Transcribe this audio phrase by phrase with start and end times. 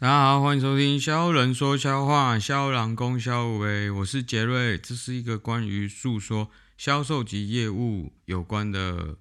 [0.00, 9.18] 大家好，欢迎收听肖人说笑话，肖郎公肖伟，我是杰瑞，这是一个关于诉说销售及业务有关的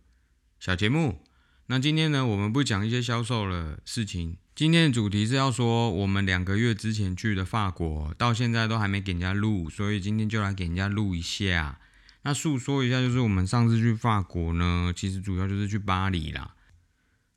[0.58, 1.20] 小节目。
[1.66, 11.78] 那今天呢，我们不讲一些销售的事情，今天的主题是要说我们两个月之前去的法国，到现在都还没给人家录，所以今天就来给人家录一下。
[12.22, 16.56] 那诉说一下，就是我们上次去法国呢，其实主要就是去巴黎啦。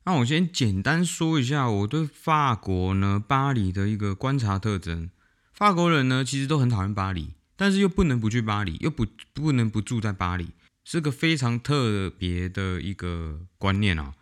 [0.05, 5.09] 那我先简单说一下我对法国呢巴黎的一个观察特征。
[5.53, 10.49] 法国人呢其实都很讨厌巴黎，但是又不能不去巴黎，又不不能不住在巴黎，
[10.83, 14.13] 是个非常特别的一个观念啊。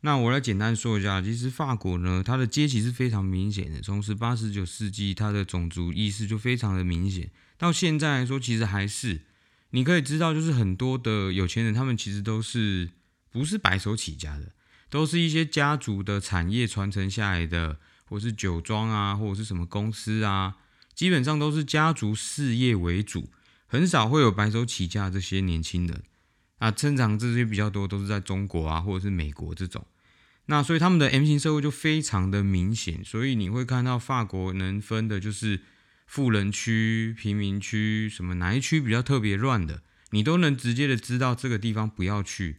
[0.00, 9.22] 那我来简单说一下，其实法国呢它的阶级是非常明显的，从十八十九世纪它的种族意识就非常的明显，到现在来说其实还是。
[9.70, 12.88] 你可以知道，就是很多的有钱人，他们其实都是
[13.30, 14.50] 不是白手起家的。
[14.90, 20.56] 都是一些家族的产业传承下来的，或是酒庄啊，或者是什么公司啊，
[20.94, 23.30] 基本上都是家族事业为主，
[23.66, 26.02] 很少会有白手起家这些年轻人
[26.58, 26.70] 啊。
[26.70, 29.86] 增长这些比较多都是在中国啊，或者是美国这种。
[30.46, 35.60] 那所以他们的 M 型社会就非常的明显，所以你会看到法国能分的就是
[36.06, 42.56] 富人区、贫民区，什么哪一区比较特别乱的，你都能直接的知道这个地方不要去。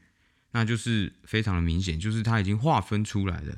[0.51, 3.57] 那就是非常的明显，就是它已经划分出来了。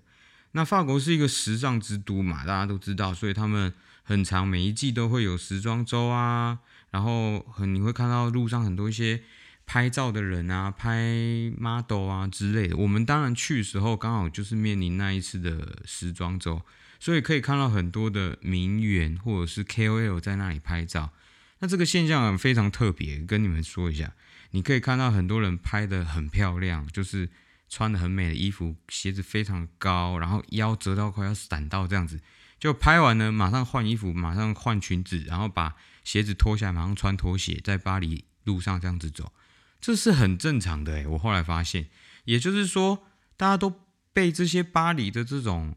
[0.53, 9.23] 那法国是一个时尚之都嘛，大家都知道，所以他们很长每一季都会有时装周啊，然后很你会看到路上很多一些
[9.66, 11.09] 拍照的人啊，拍
[11.58, 12.75] model 啊之类的。
[12.75, 16.62] 我们当然去的时候刚好就是面临那一次的时装周，
[17.00, 21.14] 所以可以看到很多的名媛或者是 KOL 在那里拍照。
[21.59, 24.12] 那这个现象非常特别，跟你们说一下。
[24.52, 27.30] 你可以看到很多人拍的很漂亮，就是
[27.67, 32.21] 穿的很美的衣服，鞋子非常高，然后腰折到快要闪到这样子。
[32.59, 39.33] 就拍完呢，马上换衣服，马上换裙子，然后把鞋子脱下来，马上穿拖鞋，在巴黎路上这样子走，
[39.79, 41.89] 这是很正常的诶，我后来发现，
[42.25, 43.73] 也就是说，大家都
[44.13, 45.75] 被这些巴黎的这种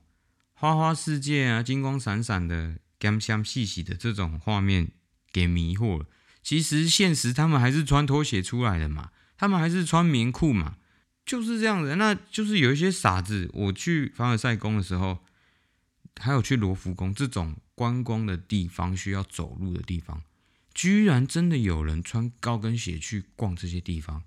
[0.53, 4.91] 花花世界啊、金光闪闪的、干香细细的这种画面
[5.33, 6.06] 给迷惑了。
[6.44, 10.77] 其实现实他们还是穿拖鞋出来的嘛，他们还是穿棉裤嘛，
[11.25, 11.97] 就是这样的。
[11.97, 15.21] 那就是有一些傻子，我去凡尔赛宫的时候，
[16.21, 20.22] 还有去罗浮宫这种观光的地方需要走路的地方，
[20.75, 24.22] 居然真的有人穿高跟鞋去逛这些地方。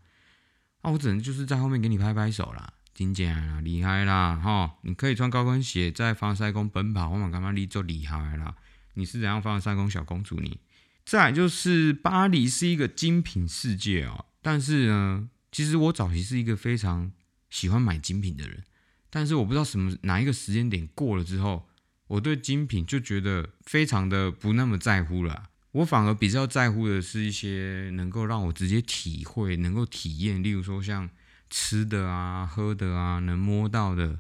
[0.82, 4.78] 那我只能就是在后面给你拍拍手啦，金姐啊，厉害啦哈！
[4.82, 8.56] 你可以穿高跟鞋在凡尔赛宫奔跑，我们干嘛你就厉害啦？
[8.96, 10.60] 你是怎样凡尔赛宫小公主你？
[11.08, 17.14] 再就是巴黎是一个精品世界啊，但是呢，其实我早期是一个非常
[17.50, 18.62] 喜欢买精品的人，
[19.10, 21.66] 但是我不知道什么哪一个时间点过了之后，
[22.08, 25.44] 我对精品就觉得非常的不那么在乎了。
[25.72, 31.10] 我反而比较在乎的是一些能够让我直接体会、能够体验，例如说像
[31.50, 34.20] 吃的啊、喝的啊，能摸到的，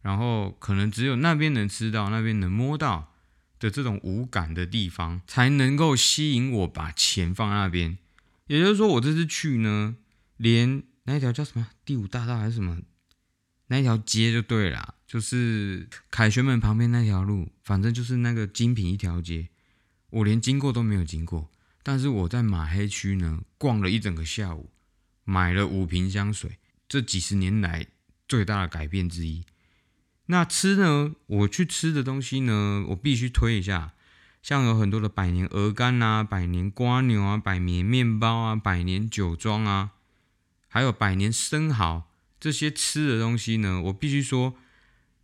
[0.00, 3.11] 然后可能只有那边能吃到，那边能摸到。
[3.62, 7.96] 的这种无感的地方，才能够吸引我把钱放那边。
[8.48, 9.94] 也就是说，我这次去呢，
[10.36, 12.80] 连那一条叫什么第五大道还是什么
[13.68, 19.48] 那一条街就对了，就是凯旋门旁边那条路，反正就是那个精品一条街，
[20.10, 21.48] 我连经过都没有经过。
[21.84, 24.72] 但是我在马黑区呢，逛了一整个下午，
[25.22, 26.58] 买了五瓶香水，
[26.88, 27.86] 这几十年来
[28.26, 29.44] 最大的改变之一。
[30.26, 31.14] 那吃呢？
[31.26, 32.86] 我去吃的东西呢？
[32.90, 33.92] 我必须推一下，
[34.40, 39.90] 像有很多的百年鹅肝啊、百年瓜牛啊、百年面包啊、百年酒庄啊，
[40.68, 44.54] 还有百年生蚝这些吃的东西呢，我必须说，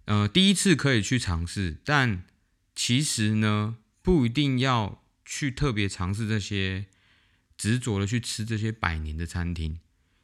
[0.07, 2.25] 呃，第一次可以去尝试，但
[2.75, 6.87] 其实呢，不一定要去特别尝试这些，
[7.57, 9.79] 执着的去吃这些百年的餐厅，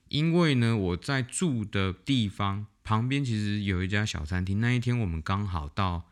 [0.09, 2.67] 因为呢，我在住的地方。
[2.85, 4.61] 旁边其实有一家小餐厅。
[4.61, 6.11] 那一天我们刚好到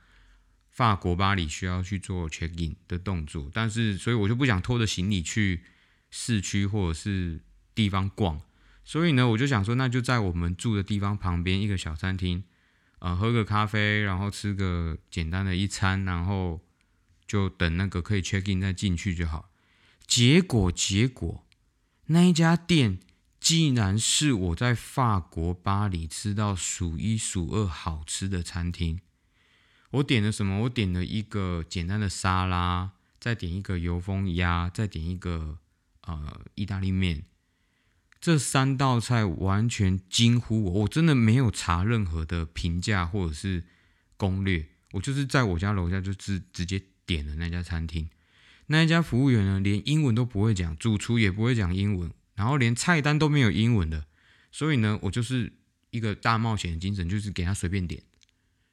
[0.70, 5.62] 法国巴黎，需要去做 check in 的动作，但是所以我就不想拖着行李去
[6.10, 7.40] 市区或者是
[7.74, 8.40] 地方逛，
[8.84, 12.42] 所以呢，我就想说，那就在我们住的地方旁边一个小餐厅，
[13.00, 16.62] 呃，喝个咖啡，然后吃个简单的一餐，然后
[17.26, 19.50] 就等那个可以 check in 再进去就好。
[20.06, 21.46] 结果结果
[22.06, 22.98] 那一家店。
[23.42, 29.00] 既然是我在法国巴黎吃到数一数二好吃的餐厅，
[29.90, 30.60] 我点了什么？
[30.60, 35.58] 我点了一个简单的沙拉，再点一个油封鸭，再点一个
[36.02, 37.24] 呃意大利面。
[38.20, 43.64] 这三道菜完全惊呼我，我真的没有查任何的评价或者是
[44.16, 48.08] 攻略，我就是在我家楼下就直直接点了那家餐厅，
[48.66, 52.08] 那一家服务员呢连英文都不会讲，主厨也不会讲英文，
[52.42, 54.04] 然后连菜单都没有英文的，
[54.50, 55.52] 所以呢，我就是
[55.90, 58.02] 一个大冒险的精神，就是给他随便点，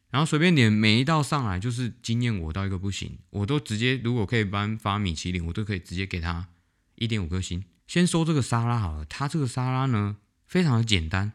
[0.10, 6.48] 然后随便点每一道上来就是惊艳我到一个不行，我都直接如果可以颁发米其林，我都可以直接给他
[6.96, 7.64] 一点五颗星。
[7.86, 10.18] 先说这个沙拉好了，它这个沙拉呢
[10.48, 11.34] 非常的简单，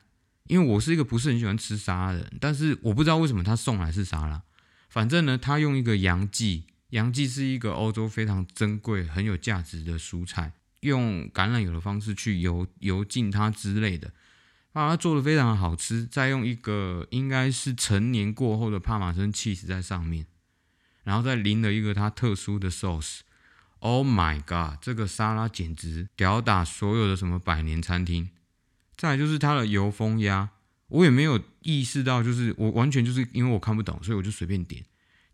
[0.48, 4.42] 因为我是一个不是很喜欢吃沙拉的人，但是我不知道为什么他送来是沙拉，
[4.88, 10.52] 反正呢他用一个洋蓟，洋蓟是一个欧洲非常珍贵、很有价值的蔬菜，
[10.84, 14.12] 用橄榄油的方式去油油浸它之类的，
[14.72, 20.26] 把它做的非常的好吃，再用一个应该是成年过后的帕玛森 cheese 在上面，
[21.02, 23.20] 然后再淋了一个它特殊的 sauce。
[23.78, 24.78] Oh my god！
[24.80, 28.30] 这个沙拉简直吊打所有的什么百年餐厅。
[28.96, 30.50] 再来就是它的油封鸭，
[30.88, 34.84] 我也没有意识到，就是我完全就是因为我看不懂，所以我就随便点。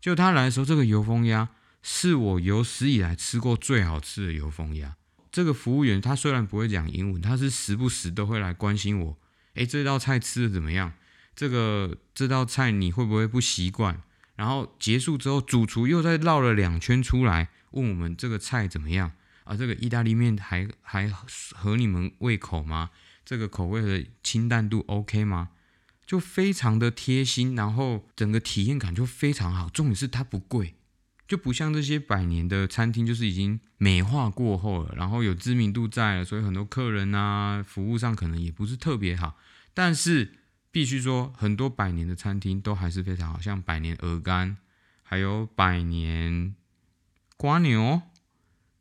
[0.01, 1.49] 就他来的时候，这个油封鸭
[1.81, 4.97] 是我有史以来吃过最好吃的油封鸭。
[5.31, 9.17] 这个服务员他虽然不会讲英文，他是时不时都会来关心我。
[9.53, 10.93] 诶，这道菜吃的怎么样？
[11.35, 14.01] 这个这道菜你会不会不习惯？
[14.35, 17.49] 然后结束之后，主厨又再绕了两圈出来。
[17.71, 19.13] 问我们这个菜怎么样
[19.45, 19.55] 啊？
[19.55, 21.09] 这个意大利面还还
[21.53, 22.89] 合你们胃口吗？
[23.23, 25.51] 这个口味的清淡度 OK 吗？
[26.05, 29.69] 就非常的贴心，然后整个体验感就非常好。
[29.69, 30.75] 重点是它不贵，
[31.31, 39.37] 就不像这些百年的餐厅，就是已经美化过后了，然后有知名度在了，所以很多客人啊，服务上可能也不是特别好。
[39.73, 40.33] 但是
[40.71, 44.57] 必须说，很多百年的餐厅都还是非常好，像百年鹅肝，
[45.03, 46.53] 还有百年。
[47.37, 48.01] 瓜牛，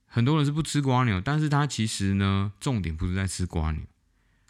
[0.07, 3.81] 很多人是不吃瓜牛，但是他其实呢，重点不是在吃瓜牛。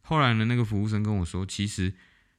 [0.02, 1.92] 后来呢，那个服务生跟我说，其实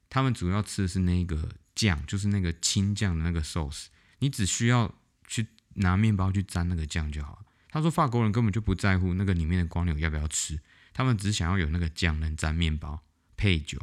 [0.10, 3.86] 他们主要吃的是那个酱，就是那个青酱的那个 sauce。
[4.18, 4.94] 你只需要
[5.31, 10.60] 去拿面包去沾那个酱就好他说法国人根本就不在乎那个里面的光牛要不要吃，
[10.92, 13.01] 他们只想要有那个酱能沾面包
[13.38, 13.80] 配酒，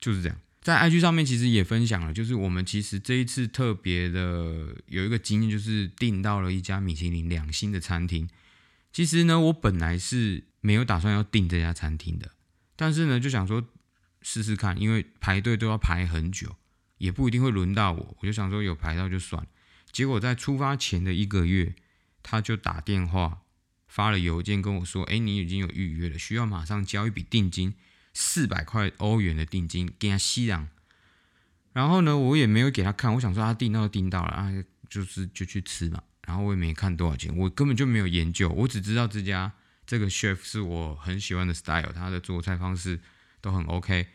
[0.00, 0.36] 就是这样。
[0.60, 8.28] 在 IG 上面其实也分享了，就是我们其实这一次特别的有一个经验，就是订到了一家米其林两星的餐厅。
[8.92, 12.32] 其实呢，我本来是没有打算要订这家餐厅的，
[12.74, 13.64] 但是呢，就想说
[14.22, 16.56] 试试看，因为排队都要排很久，
[16.98, 19.48] 也不一定会轮到我，我就想说有排到就算了。
[19.96, 21.74] 结果在出发前的一个月，
[22.22, 23.40] 他就打电话
[23.88, 27.72] 发了邮件跟我说：“哎，你已经有预约了，需要马上交一笔定金。”
[28.12, 30.68] 四百块欧元的定金给他吸氧，
[31.72, 34.52] 然后呢，我也没有给他看，我想说他订到就订到了啊，
[34.90, 36.02] 就是就去吃嘛。
[36.26, 39.50] 然后我也没看多少钱，我根本就没有研究，我只知道这家
[39.86, 43.00] 这个 chef 是我很喜欢的 style，他的做菜方式
[43.40, 44.08] 都很 OK。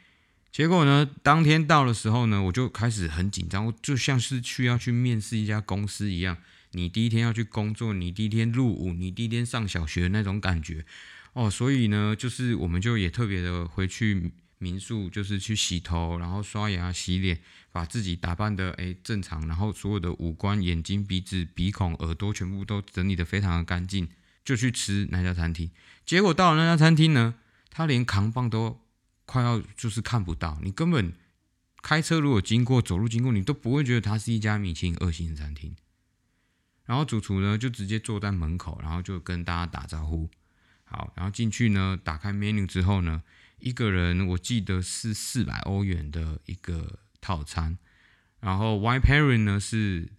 [0.52, 6.38] 结果呢，当天到的时候呢，我就开始很紧张，我就像是去要去面试一家公司一样，
[6.72, 10.86] 你第一天要去工作，你第一天入伍，你第一天上小学那种感觉。
[11.34, 17.40] 哦，所以呢，就是我们就也特别的回去民宿，就是去洗头，然后刷牙、洗脸，
[17.72, 24.10] 把自己打扮的诶正常，然后所有的五官、眼睛、鼻子、鼻孔、耳朵全部都整理的非常的干净，
[24.44, 25.72] 就去吃那家餐厅。
[26.06, 27.36] 结果到了那家餐厅呢，
[27.70, 28.82] 他连扛棒都
[29.32, 31.14] 快要就是看不到，你根本
[31.82, 35.74] 开车如果经过、走路经过，你都不会觉得它是一家米其林二星餐厅。
[36.84, 40.30] 然后主厨呢就直接坐在门口，然后就跟大家打招呼。
[40.84, 43.24] 好，然后进去呢，打开 menu 之后呢，
[43.60, 47.78] 一个人我记得是四百欧元的一个套餐，
[48.42, 50.10] 然后 wine pairing 呢是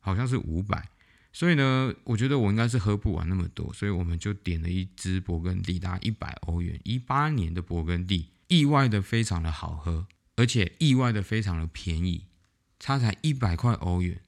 [0.00, 0.88] 好像是五百，
[1.36, 12.26] 所以呢，我觉得我应该是喝不完那么多，所以我们就点了一支勃艮第，大概一百欧元，一八年的勃艮第，意外的非常的好喝，而且意外的非常的便宜，
[12.78, 14.20] 它才一百块欧元。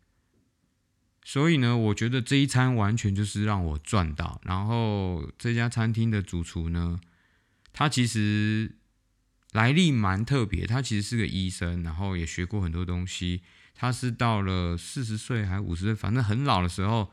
[1.24, 4.40] 所以呢，我觉得这一餐完全就是让我赚到。
[4.44, 6.98] 然后这家餐厅的主厨呢，
[7.72, 8.74] 他其实
[9.52, 13.42] 来历蛮特别，他其实是个医生，然后也学过很多东西。
[13.78, 17.12] 他是到了四十岁还五十岁，反正很老的时候，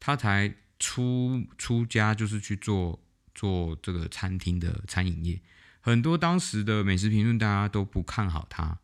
[0.00, 3.00] 他才出出家，就是去做
[3.32, 5.40] 做这个餐厅的餐饮业。
[5.80, 8.78] 很多当时的美食评论大家都不看好他，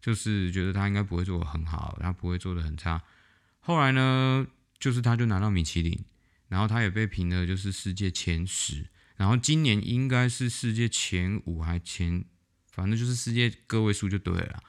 [0.00, 3.02] 就是觉得他应该不会做的很好，他不会做的很差。
[3.60, 4.46] 后来呢，
[4.78, 6.02] 就是他就拿到米其林，
[6.48, 12.24] 然后他也被评了就是世界前十，然后今年应该是世界前五还前，
[12.70, 14.62] 反正就是世界个位数就对了。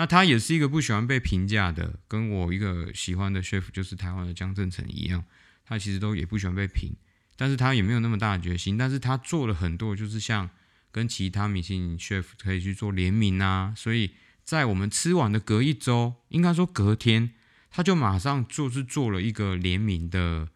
[0.00, 5.22] 那他也是一个不喜欢被评价的，跟我一个喜欢的 chef 就是台湾的江正成一样，
[5.62, 6.94] 他其实都也不喜欢被评，
[7.36, 10.48] 但是他也没有那么大的决心，但是他做了很多，就是像
[10.90, 14.12] 跟其他明星 chef 可以去做联名啊，所以。
[14.42, 17.34] 在我们吃完的隔一周，应该说隔天，
[17.70, 20.48] 他就马上就是做了一个联名的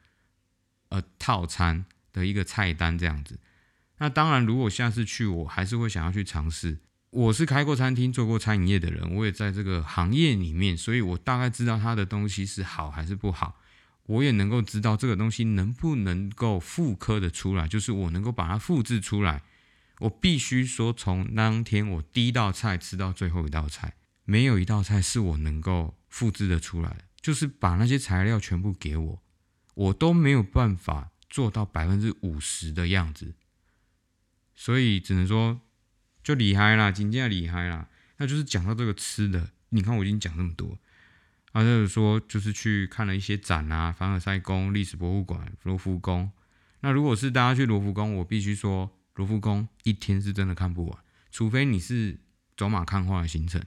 [0.88, 3.38] 呃套餐的一个菜单这样子。
[3.98, 6.78] 那当然，如果下次去，我还是会想要去尝试。
[7.14, 13.60] 我是开过餐厅、做过餐饮业的人，我也在这个行业里面，所以我大概知道他的东西是好还是不好。
[14.06, 19.42] 我也能够知道这个东西能不能够复刻的出来，就是我能够把它复制出来。
[20.00, 23.94] 我必须说，从当天我第一道菜吃到最后一道菜，
[24.24, 27.04] 没有一道菜是我能够复制的出来的。
[27.20, 29.22] 就是把那些材料全部给我，
[29.74, 33.34] 我都没有办法做到百分之五十的样子。
[34.56, 35.60] 所以只能说，
[36.24, 37.86] 就厉害啦，今天厉害啦。
[38.16, 40.78] 那就是讲到这个吃的，你看我已经讲那么多。
[41.52, 46.32] 啊，就是说，就是去看了一些展啊，凡尔赛宫历史博物馆、罗浮宫。
[46.80, 50.98] 那如果是大家去罗浮宫，我必须说，罗浮宫一天是真的看不完，
[51.30, 52.18] 除非你是
[52.56, 53.62] 走马看花的行程。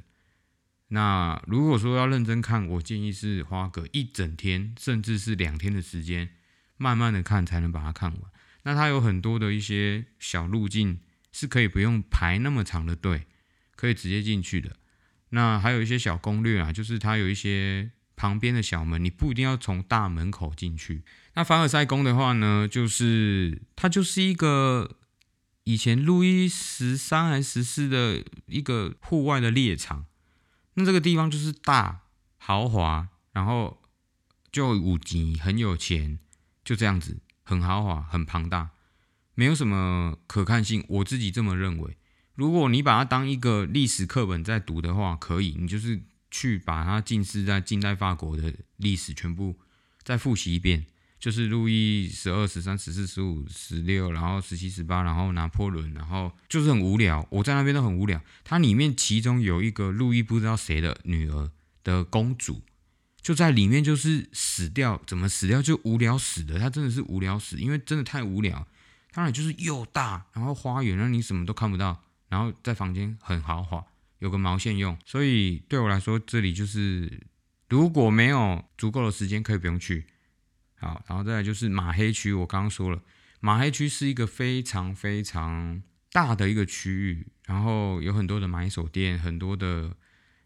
[0.90, 6.30] 那如果说要认真看，我建议是花个一整天，甚至是两天的时间，
[6.78, 8.22] 慢慢的看才能把它看完。
[8.64, 11.00] 那它有很多的一些小路径，
[11.40, 13.28] 是可以不用排那么长的队，
[13.76, 14.76] 可以直接进去的。
[15.30, 21.04] 那还有一些小攻略啊，就是它有一些旁边的小门，你不一定要从大门口进去。
[21.36, 24.98] 那凡尔赛宫的话呢，就是它就是一个
[25.66, 30.08] 以前路易十三还十四的一个户外的猎场。
[30.74, 32.02] 那这个地方就是大
[32.38, 33.80] 豪华，然后
[34.52, 36.18] 就五级很有钱，
[36.64, 38.72] 就这样子很豪华很庞大，
[39.38, 41.96] 没有什么可看性，我自己这么认为。
[42.34, 46.02] 如果你把它当一个历史课本在读的话，可以，你就是
[46.32, 49.56] 去把它近似在近代法国的历史全部
[50.02, 50.88] 再复习一遍，
[51.20, 57.24] 就是路易十二、十三、十四、十五、十六，然后十七、十八，然后拿破仑，然后就是很无聊。
[57.30, 58.20] 我在那边都很无聊。
[58.44, 61.52] 它里面其中有一个路易不知道谁的女儿
[61.84, 62.64] 的公主，
[63.22, 66.58] 就在里面就是死掉，怎么死掉就无聊死的。
[66.58, 68.68] 她真的是无聊死，因为真的太无聊。
[69.12, 72.04] 当然就是又大，然后花园让你什么都看不到。
[72.30, 73.86] 然后在房间很豪华，
[74.20, 77.26] 有个毛线用，所以对我来说，这里就是
[77.70, 80.06] 如果没有足够的时间，可以不用去。
[80.76, 83.02] 好，然后再来就是马黑区，我刚刚说了，
[83.40, 89.96] 马黑区是一个非常非常大的一个区域，然后有很多的买手店，很多的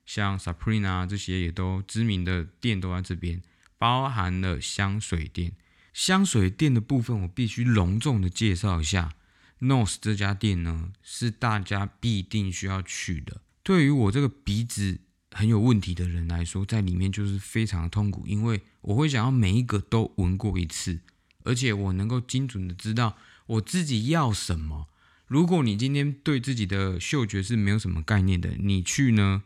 [0.05, 3.41] 像 Supreme 啊这些也都知名的店都在这边，
[3.77, 5.53] 包含了香水店。
[5.93, 9.13] 香水店的部分，我必须隆重的介绍一下。
[9.59, 13.41] Nose 这家店呢，是大家必定需要去的。
[13.61, 21.01] 对于我这个鼻子很有问题的人来说，在里面就是非常痛苦，因为我会想要每一个都闻过一次，
[21.43, 24.87] 而且我能够精准的知道我自己要什么。
[25.27, 29.43] 如果你今天对自己的嗅觉是没有什么概念的，你去呢，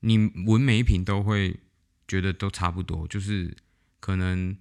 [0.00, 1.58] 你闻每一瓶都会
[2.06, 3.56] 觉得都差不多，就是
[3.98, 4.56] 可能。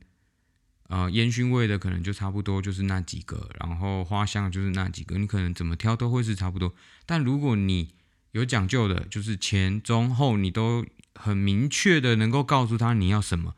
[0.89, 6.74] 呃，烟熏味的可能就差不多就是那几个，然后花香就是那几个，你可能怎么挑都会是差不多。
[7.05, 7.93] 但如果你
[8.31, 13.53] 有讲究的，就是前中后你都很明确的能够告诉他你要什么，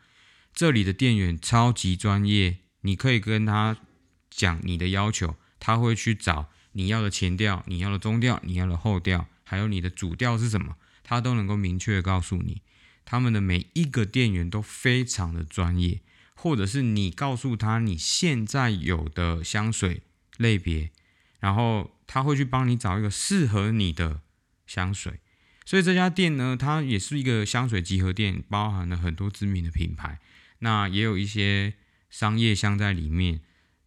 [0.54, 3.78] 这里的店员超级专业，你可以跟他
[4.30, 12.62] 讲你的要求，他会去找你要的前调、你要的中调、你要的后调，还有你的主调是什么，他都能够明确的告诉你。
[13.06, 16.02] 他们的每一个店员都非常的专业。
[16.42, 20.02] 或者是你告诉他你现在有的香水
[20.38, 20.90] 类别，
[21.40, 24.22] 然后他会去帮你找一个适合你的
[24.66, 25.20] 香水。
[25.68, 30.20] 所以这家店呢，它也是一个香水集合店，包含了很多知名的品牌，
[30.58, 31.76] 那也有一些
[32.10, 33.42] 商业香在里面。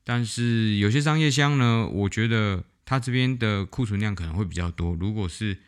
[0.04, 4.94] 但是有些商业香呢，我觉得它这边的库存量可能会比较多。
[4.94, 5.58] 如果是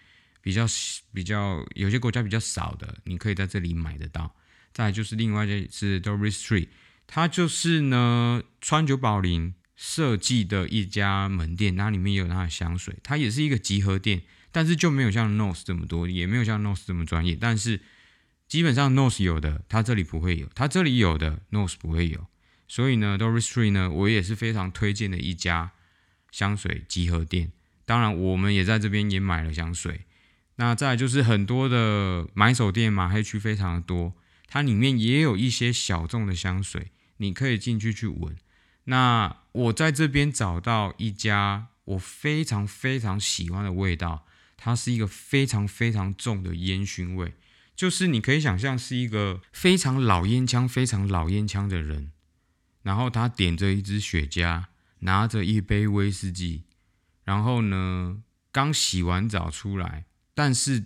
[0.41, 0.65] 比较
[1.13, 4.33] 比较有些国家比较少的，你可以在这里买得到。
[4.77, 6.69] 再就是另外一家是 Doris Tree，
[7.07, 14.21] 它就是呢川久保玲设计的一家门店，那里面有它的香水，它也是一个集合店，
[14.53, 17.81] 但是就没有像 Nose 这么多，也没有像 Nose 这么专业，但是
[18.47, 22.27] 基本上 Nose 有的，它这里不会有，它这里有的 Nose 不会有，
[22.69, 25.71] 所以呢 Doris Tree 呢，我也是非常推荐的一家
[26.31, 27.51] 香水集合店，
[27.87, 30.03] 当然我们也在这边也买了香水，
[30.57, 34.13] 那再就是很多的买手店嘛，黑区非常的多。
[34.47, 38.37] 它里面也有一些小众的香水，你可以进去去闻。
[38.85, 44.27] 那我在这边找到一家我非常非常喜欢的味道，
[44.57, 47.35] 它是一个非常非常重的烟熏味，
[47.75, 52.13] 就是你可以想象是一个非常老烟枪、非常老烟枪的人，
[52.83, 54.65] 然后他点着一支雪茄，
[55.01, 56.65] 拿着一杯威士忌，
[57.25, 58.23] 然后呢
[58.53, 60.85] 刚洗完澡出来，但是。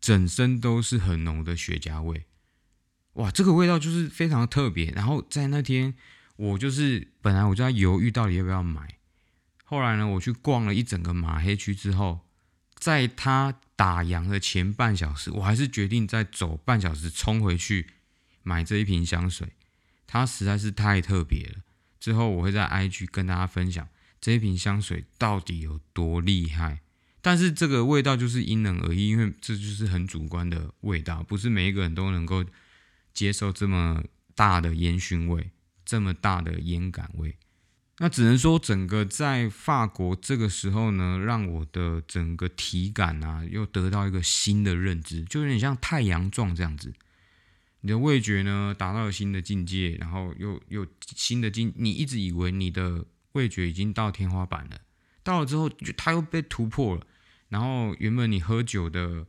[0.00, 2.24] 整身都是很浓的雪茄味。
[3.18, 4.92] 哇，这个味道就是非常特别。
[4.92, 5.92] 然后在那天，
[6.36, 8.96] 我就是本来我就在犹豫到底要不要买，
[9.64, 12.20] 后来呢，我去逛了一整个马黑区之后，
[12.76, 17.88] 在他打烊的前半小时，我还是决定再走半小时冲回去
[18.44, 19.48] 买这一瓶香水。
[20.06, 21.56] 它实在是太特别了。
[21.98, 23.88] 之后我会在 IG 跟大家分享
[24.20, 26.82] 这一瓶香水到底有多厉害。
[27.20, 32.44] 但是这个味道就是因人而异，因为这就是很主观的味道，不是每一个人都能够。
[33.18, 34.04] 接受这么
[34.36, 35.50] 大的烟熏味，
[35.84, 37.34] 这么大的烟感味，
[37.98, 46.94] 那只能说整个在法国这个时候呢，让我的整个体感啊，又得到一个新的认知，就有点像太阳状这样子。
[47.80, 54.80] 你的味觉呢达到了新的境界，然后又又新的境，你一直以为你的味觉已经到天花板了，
[55.24, 57.04] 到了之后就它又被突破了，
[57.48, 59.26] 然后原本你喝酒的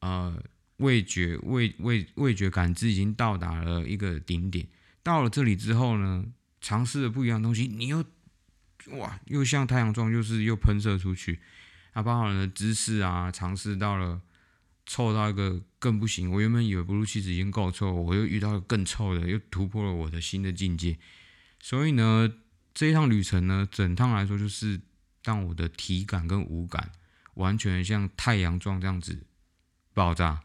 [0.00, 0.42] 呃。
[0.80, 4.66] 味觉、味味味觉感知已经到达了一个顶点。
[5.02, 6.26] 到了这里之后呢，
[6.60, 8.04] 尝试了不一样的东西，你又
[8.98, 11.40] 哇，又像太阳状，就是又喷射出去。
[11.92, 14.20] 啊，包含了姿势啊，尝试到了
[14.86, 16.30] 臭到一个更不行。
[16.30, 20.98] 我原本以为不露气质已经够臭，我又遇到了更臭的，又突破了我的新的境界。
[21.58, 22.32] 所以呢，
[22.72, 24.80] 这一趟旅程呢，整趟来说就是
[25.24, 26.92] 让我的体感跟五感
[27.34, 29.26] 完全像太阳状这样子
[29.92, 30.42] 爆炸。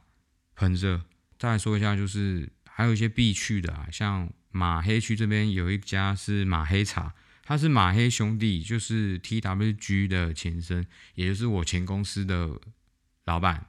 [0.56, 1.04] 很热，
[1.38, 12.60] 再来说一下，就是还有一些必去的啊，像马黑区这边有一家是马黑茶，它是马黑兄弟，就是 T W G 的前身，也就是我前公司的
[13.26, 13.68] 老板，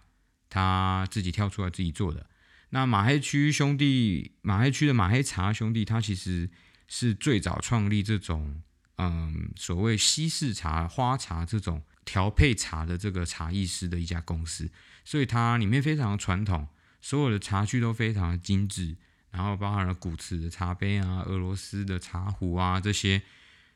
[0.49, 2.31] 他自己跳出来自己做的。
[2.71, 6.49] 那马黑区兄弟，马黑区的马黑茶兄弟，他其实
[6.87, 8.63] 是最早创立这种
[8.99, 14.71] 嗯所谓西式茶、花茶这种调配茶的这个茶艺师的一家公司，
[15.05, 16.69] 所以它里面非常的传统。
[17.07, 18.97] 所有的茶具都非常的精致，
[19.31, 23.23] 然后包含了古瓷的茶杯啊、俄罗斯的茶壶啊，这些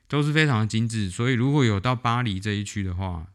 [0.09, 1.09] 都是非常的精致。
[1.09, 3.29] 所以如果有到巴黎这一区的话，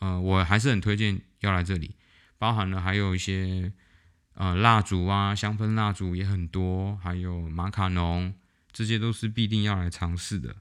[0.00, 1.94] 呃，我还是很推荐要来这里。
[2.36, 3.72] 包含了还有一些
[4.34, 8.34] 呃蜡烛啊，香氛蜡烛也很多，还有马卡龙，
[8.70, 10.56] 这些都是必定要来尝试的。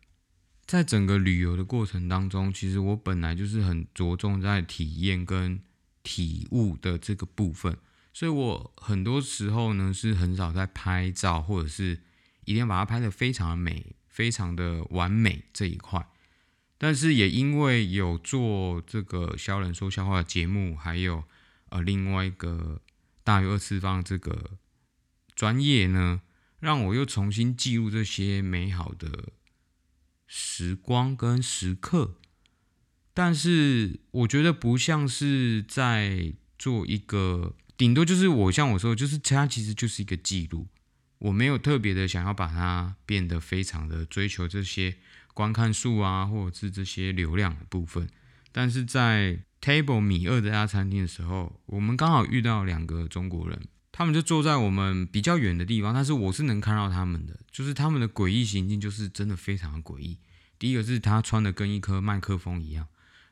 [0.66, 5.60] 在整个旅游的过程当中，其实我本来就是很着重在体验跟
[6.04, 7.78] 体悟的这个部分。
[8.18, 12.00] 所以我很多时候呢是很少在拍照，或者是
[12.46, 16.04] 一定要把它拍得非常的美、非常的完美这一块。
[16.80, 21.26] 但是也因为有做这个销人说笑话的节目，还有
[21.70, 22.82] 呃另外一个
[23.24, 24.58] 大于二次方这个
[25.36, 26.22] 专业呢，
[26.60, 29.30] 让我又重新记录这些美好的
[30.26, 32.16] 时光跟时刻。
[33.14, 37.54] 但是我觉得不像是在做一个。
[37.78, 40.68] 顶多就是我像我说，就是它其实就是一个记录，
[41.20, 44.96] 我没有特别的想要把它变得非常的追求这些
[45.36, 48.10] 观看数啊，或者是这些流量的部分。
[48.52, 53.62] 但是在 Table 米二这家餐厅的时候，我们刚好遇到两个中国人，
[53.92, 60.18] 他们就坐在我们比较远的地方，但是我是能看到他们的，就是他们的诡异行径，就是真的非常的诡异。
[60.58, 62.88] 第一个是他穿的跟一颗麦克风一样。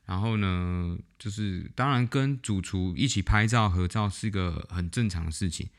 [0.06, 5.70] 然后呢，就是当然跟主厨一起拍照合照是个很正常的事情，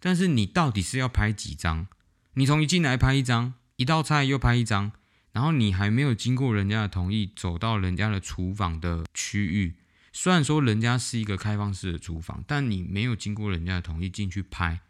[0.00, 1.86] 但是你到底是要拍几张？
[2.34, 4.90] 你从一进来拍一张，一道菜又拍一张，
[5.32, 9.76] 然后你还没有经过人家的同意走到人家的厨房的区域，
[10.12, 14.80] 虽然说人家是一个开放式的厨房，但你没有经过人家的同意进去拍，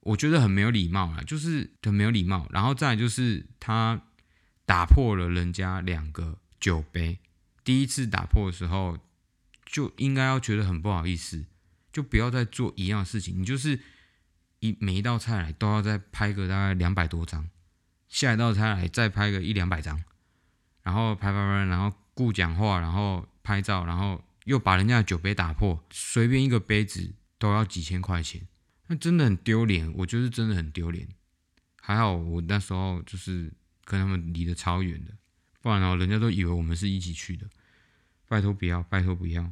[0.00, 2.48] 我觉得很没有礼貌啊，就是很没有礼貌。
[2.50, 4.02] 然后再就是他
[4.66, 7.20] 打破了人家两个酒杯。
[7.64, 8.98] 第一次打破的时候，
[9.64, 11.46] 就应该要觉得很不好意思，
[11.90, 13.40] 就不要再做一样事情。
[13.40, 13.80] 你就是
[14.60, 17.48] 一每一道菜来都要再拍个大概两百多张，
[18.08, 20.02] 下一道菜来再拍个一两百张，
[20.82, 28.46] 然后拍拍拍，然后顾讲话，然后拍照，然后又把人家的酒杯打破，随便一个杯子都要几千块钱，
[28.88, 29.90] 那真的很丢脸。
[29.96, 31.08] 我就是真的很丢脸。
[31.80, 33.52] 还好我那时候就是
[33.84, 35.12] 跟他们离得超远的。
[35.64, 37.46] 不然哦，人家都以为我们是一起去的。
[38.28, 39.50] 拜托不要，拜托不要。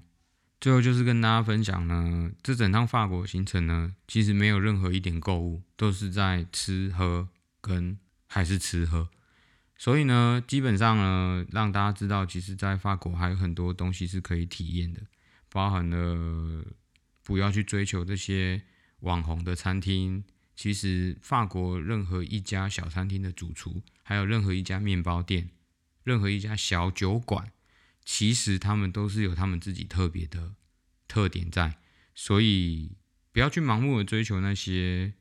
[0.61, 7.27] 最后就是跟大家分享呢，这整趟法国行程呢，其实没有任何一点购物，都是在吃喝
[7.62, 9.09] 跟还是吃喝。
[9.79, 15.01] 所以呢，基本上呢，让大家知道，其实，在法国还有很多东西是可以体验的，
[15.48, 16.62] 包含了
[17.22, 18.61] 不要去追求这些
[19.01, 20.22] 网红的餐厅。
[20.55, 25.48] 其实，法国任何一家小餐厅的主厨，还有任何一家面包店。
[26.04, 27.52] 任何一家小酒馆，
[28.04, 30.54] 其实他们都是有他们自己特别的
[31.06, 31.78] 特点在，
[32.14, 32.92] 所以
[33.32, 35.14] 不要去盲目的追求那些。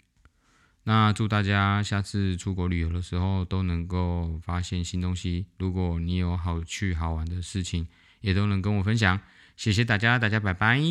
[0.84, 5.46] 那祝大家下次出国旅游的时候都能够发现新东西。
[5.60, 7.88] 如果你有好去好玩的事情，
[8.22, 9.22] 也都能跟我分享。
[9.56, 10.82] 谢谢大家，大家拜拜。